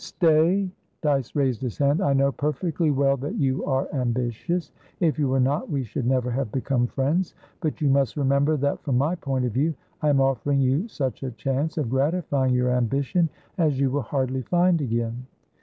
[0.03, 0.71] "Stay!"
[1.03, 2.01] Dyce raised his hand.
[2.01, 4.71] "I know perfectly well that you are ambitious.
[4.99, 7.35] If you were not, we should never have become friends.
[7.59, 11.21] But you must remember that, from my point of view, I am offering you such
[11.21, 13.29] a chance of gratifying your ambition
[13.59, 15.27] as you will hardly find again."